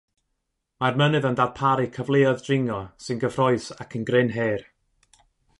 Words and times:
Mae'r 0.83 0.95
mynydd 1.01 1.27
yn 1.31 1.37
darparu 1.41 1.85
cyfleoedd 1.97 2.41
dringo 2.47 2.81
sy'n 3.09 3.23
gyffrous 3.25 3.71
ac 3.87 3.97
yn 4.01 4.11
gryn 4.11 4.37
her. 4.39 4.69